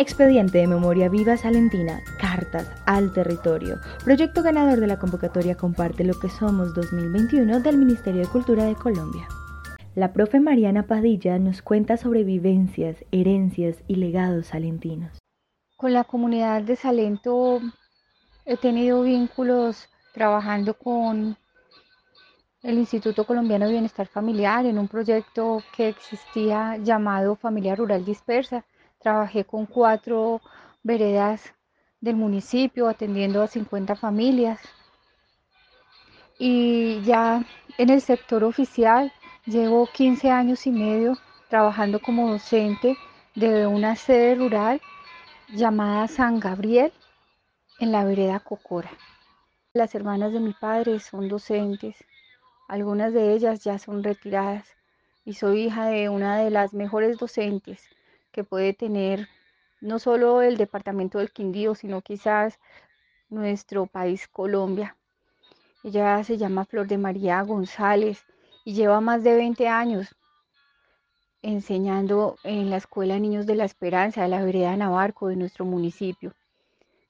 Expediente 0.00 0.56
de 0.56 0.66
Memoria 0.66 1.10
Viva 1.10 1.36
Salentina, 1.36 2.00
Cartas 2.18 2.66
al 2.86 3.12
Territorio, 3.12 3.80
proyecto 4.02 4.42
ganador 4.42 4.80
de 4.80 4.86
la 4.86 4.98
convocatoria 4.98 5.58
Comparte 5.58 6.04
lo 6.04 6.18
que 6.18 6.30
somos 6.30 6.74
2021 6.74 7.60
del 7.60 7.76
Ministerio 7.76 8.22
de 8.22 8.28
Cultura 8.28 8.64
de 8.64 8.74
Colombia. 8.76 9.28
La 9.94 10.14
profe 10.14 10.40
Mariana 10.40 10.86
Padilla 10.86 11.38
nos 11.38 11.60
cuenta 11.60 11.98
sobre 11.98 12.24
vivencias, 12.24 13.04
herencias 13.12 13.76
y 13.88 13.96
legados 13.96 14.46
salentinos. 14.46 15.18
Con 15.76 15.92
la 15.92 16.04
comunidad 16.04 16.62
de 16.62 16.76
Salento 16.76 17.60
he 18.46 18.56
tenido 18.56 19.02
vínculos 19.02 19.90
trabajando 20.14 20.72
con 20.72 21.36
el 22.62 22.78
Instituto 22.78 23.26
Colombiano 23.26 23.66
de 23.66 23.72
Bienestar 23.72 24.06
Familiar 24.06 24.64
en 24.64 24.78
un 24.78 24.88
proyecto 24.88 25.62
que 25.76 25.88
existía 25.88 26.78
llamado 26.78 27.36
Familia 27.36 27.76
Rural 27.76 28.02
Dispersa 28.02 28.64
Trabajé 29.00 29.44
con 29.46 29.64
cuatro 29.64 30.42
veredas 30.82 31.54
del 32.02 32.16
municipio 32.16 32.86
atendiendo 32.86 33.42
a 33.42 33.46
50 33.46 33.96
familias. 33.96 34.60
Y 36.38 37.00
ya 37.00 37.42
en 37.78 37.88
el 37.88 38.02
sector 38.02 38.44
oficial 38.44 39.10
llevo 39.46 39.86
15 39.86 40.30
años 40.30 40.66
y 40.66 40.70
medio 40.70 41.16
trabajando 41.48 41.98
como 41.98 42.30
docente 42.30 42.94
de 43.34 43.66
una 43.66 43.96
sede 43.96 44.34
rural 44.34 44.82
llamada 45.48 46.06
San 46.06 46.38
Gabriel 46.38 46.92
en 47.78 47.92
la 47.92 48.04
vereda 48.04 48.40
Cocora. 48.40 48.90
Las 49.72 49.94
hermanas 49.94 50.34
de 50.34 50.40
mi 50.40 50.52
padre 50.52 51.00
son 51.00 51.26
docentes, 51.28 51.96
algunas 52.68 53.14
de 53.14 53.32
ellas 53.32 53.64
ya 53.64 53.78
son 53.78 54.04
retiradas 54.04 54.68
y 55.24 55.32
soy 55.32 55.62
hija 55.62 55.86
de 55.86 56.10
una 56.10 56.36
de 56.36 56.50
las 56.50 56.74
mejores 56.74 57.16
docentes 57.16 57.88
que 58.30 58.44
puede 58.44 58.72
tener 58.72 59.28
no 59.80 59.98
solo 59.98 60.42
el 60.42 60.56
departamento 60.56 61.18
del 61.18 61.32
Quindío, 61.32 61.74
sino 61.74 62.02
quizás 62.02 62.58
nuestro 63.28 63.86
país 63.86 64.28
Colombia. 64.28 64.96
Ella 65.82 66.22
se 66.24 66.36
llama 66.36 66.64
Flor 66.64 66.86
de 66.86 66.98
María 66.98 67.40
González 67.42 68.24
y 68.64 68.74
lleva 68.74 69.00
más 69.00 69.24
de 69.24 69.34
20 69.34 69.68
años 69.68 70.14
enseñando 71.42 72.36
en 72.44 72.68
la 72.68 72.76
Escuela 72.76 73.18
Niños 73.18 73.46
de 73.46 73.54
la 73.54 73.64
Esperanza 73.64 74.22
de 74.22 74.28
la 74.28 74.44
vereda 74.44 74.76
Navarco 74.76 75.28
de 75.28 75.36
nuestro 75.36 75.64
municipio. 75.64 76.34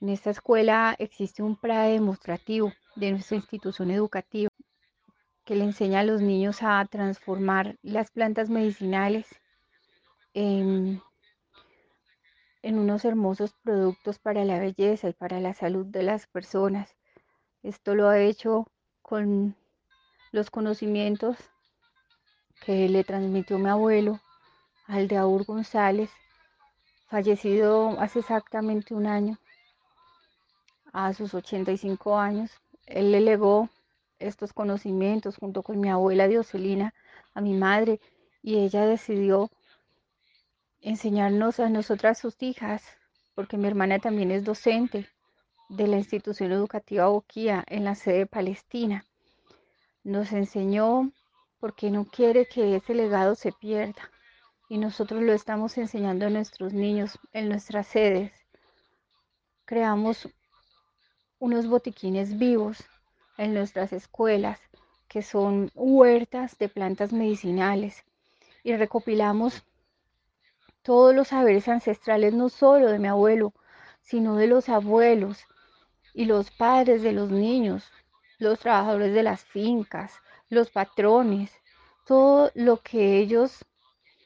En 0.00 0.08
esta 0.08 0.30
escuela 0.30 0.96
existe 0.98 1.42
un 1.42 1.56
PRA 1.56 1.84
demostrativo 1.84 2.72
de 2.96 3.12
nuestra 3.12 3.36
institución 3.36 3.90
educativa 3.90 4.50
que 5.44 5.54
le 5.54 5.64
enseña 5.64 6.00
a 6.00 6.04
los 6.04 6.20
niños 6.20 6.58
a 6.62 6.84
transformar 6.90 7.76
las 7.82 8.10
plantas 8.10 8.50
medicinales 8.50 9.26
en 10.34 11.00
en 12.66 12.80
unos 12.80 13.04
hermosos 13.04 13.54
productos 13.62 14.18
para 14.18 14.44
la 14.44 14.58
belleza 14.58 15.08
y 15.08 15.12
para 15.12 15.38
la 15.38 15.54
salud 15.54 15.86
de 15.86 16.02
las 16.02 16.26
personas. 16.26 16.96
Esto 17.62 17.94
lo 17.94 18.08
ha 18.08 18.18
hecho 18.18 18.66
con 19.02 19.54
los 20.32 20.50
conocimientos 20.50 21.36
que 22.64 22.88
le 22.88 23.04
transmitió 23.04 23.60
mi 23.60 23.68
abuelo, 23.68 24.20
Aldeaur 24.88 25.44
González, 25.44 26.10
fallecido 27.06 28.00
hace 28.00 28.18
exactamente 28.18 28.94
un 28.94 29.06
año, 29.06 29.38
a 30.92 31.14
sus 31.14 31.34
85 31.34 32.18
años. 32.18 32.50
Él 32.86 33.12
le 33.12 33.20
legó 33.20 33.68
estos 34.18 34.52
conocimientos 34.52 35.36
junto 35.36 35.62
con 35.62 35.78
mi 35.78 35.88
abuela 35.88 36.26
Dioselina 36.26 36.94
a 37.32 37.40
mi 37.40 37.54
madre 37.54 38.00
y 38.42 38.56
ella 38.56 38.86
decidió 38.86 39.52
enseñarnos 40.80 41.60
a 41.60 41.68
nosotras 41.68 42.18
sus 42.18 42.42
hijas, 42.42 42.82
porque 43.34 43.56
mi 43.56 43.66
hermana 43.66 43.98
también 43.98 44.30
es 44.30 44.44
docente 44.44 45.08
de 45.68 45.86
la 45.88 45.96
institución 45.96 46.52
educativa 46.52 47.08
Boquía 47.08 47.64
en 47.66 47.84
la 47.84 47.94
sede 47.94 48.26
palestina. 48.26 49.04
Nos 50.04 50.32
enseñó 50.32 51.10
porque 51.58 51.90
no 51.90 52.04
quiere 52.04 52.46
que 52.46 52.76
ese 52.76 52.94
legado 52.94 53.34
se 53.34 53.52
pierda 53.52 54.10
y 54.68 54.78
nosotros 54.78 55.22
lo 55.22 55.32
estamos 55.32 55.76
enseñando 55.78 56.26
a 56.26 56.30
nuestros 56.30 56.72
niños 56.72 57.18
en 57.32 57.48
nuestras 57.48 57.86
sedes. 57.86 58.32
Creamos 59.64 60.28
unos 61.38 61.66
botiquines 61.66 62.38
vivos 62.38 62.84
en 63.36 63.54
nuestras 63.54 63.92
escuelas 63.92 64.60
que 65.08 65.22
son 65.22 65.70
huertas 65.74 66.58
de 66.58 66.68
plantas 66.68 67.12
medicinales 67.12 68.04
y 68.62 68.74
recopilamos 68.76 69.64
todos 70.86 71.12
los 71.12 71.28
saberes 71.28 71.66
ancestrales, 71.66 72.32
no 72.32 72.48
solo 72.48 72.92
de 72.92 73.00
mi 73.00 73.08
abuelo, 73.08 73.52
sino 74.02 74.36
de 74.36 74.46
los 74.46 74.68
abuelos 74.68 75.44
y 76.14 76.26
los 76.26 76.52
padres 76.52 77.02
de 77.02 77.10
los 77.10 77.28
niños, 77.28 77.90
los 78.38 78.60
trabajadores 78.60 79.12
de 79.12 79.24
las 79.24 79.44
fincas, 79.44 80.12
los 80.48 80.70
patrones, 80.70 81.50
todo 82.04 82.52
lo 82.54 82.76
que 82.82 83.18
ellos 83.18 83.64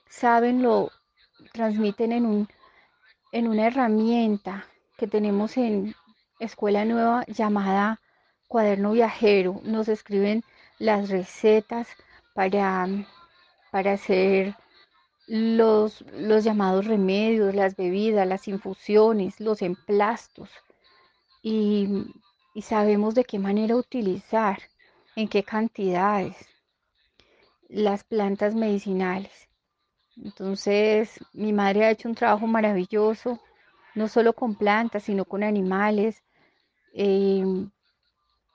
saben 0.06 0.62
lo 0.62 0.90
transmiten 1.54 2.12
en, 2.12 2.26
un, 2.26 2.48
en 3.32 3.48
una 3.48 3.68
herramienta 3.68 4.66
que 4.98 5.06
tenemos 5.06 5.56
en 5.56 5.94
Escuela 6.40 6.84
Nueva 6.84 7.24
llamada 7.26 8.02
Cuaderno 8.48 8.92
Viajero. 8.92 9.62
Nos 9.64 9.88
escriben 9.88 10.44
las 10.78 11.08
recetas 11.08 11.88
para, 12.34 12.86
para 13.70 13.92
hacer 13.92 14.54
los, 15.30 16.04
los 16.12 16.42
llamados 16.42 16.86
remedios, 16.86 17.54
las 17.54 17.76
bebidas, 17.76 18.26
las 18.26 18.48
infusiones, 18.48 19.38
los 19.38 19.62
emplastos 19.62 20.50
y, 21.42 21.88
y 22.54 22.62
sabemos 22.62 23.14
de 23.14 23.24
qué 23.24 23.38
manera 23.38 23.76
utilizar, 23.76 24.58
en 25.14 25.28
qué 25.28 25.44
cantidades 25.44 26.36
las 27.68 28.02
plantas 28.04 28.54
medicinales. 28.54 29.48
Entonces, 30.16 31.20
mi 31.32 31.52
madre 31.52 31.84
ha 31.84 31.90
hecho 31.90 32.08
un 32.08 32.16
trabajo 32.16 32.46
maravilloso, 32.46 33.40
no 33.94 34.08
solo 34.08 34.32
con 34.32 34.56
plantas, 34.56 35.04
sino 35.04 35.24
con 35.24 35.44
animales. 35.44 36.22
Eh, 36.94 37.44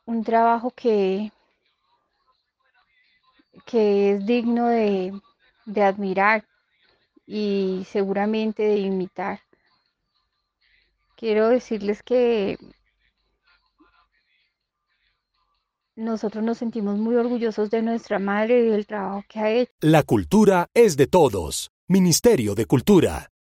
un 0.06 0.24
trabajo 0.24 0.72
que, 0.72 1.32
que 3.66 4.12
es 4.12 4.26
digno 4.26 4.68
de, 4.68 5.12
de 5.66 5.84
admirar 5.84 6.46
y 7.26 7.86
seguramente 7.90 8.64
de 8.64 8.78
imitar. 8.78 9.40
Quiero 11.16 11.50
decirles 11.50 12.04
que 12.04 12.58
nosotros 15.96 16.44
nos 16.44 16.58
sentimos 16.58 16.98
muy 17.00 17.16
orgullosos 17.16 17.70
de 17.70 17.82
nuestra 17.82 18.20
madre 18.20 18.60
y 18.66 18.70
del 18.70 18.86
trabajo 18.86 19.24
que 19.30 19.40
ha 19.40 19.50
hecho. 19.50 19.72
La 19.80 20.04
cultura 20.04 20.70
es 20.74 20.98
de 20.98 21.08
todos. 21.08 21.72
Ministerio 21.88 22.56
de 22.56 22.66
Cultura. 22.66 23.32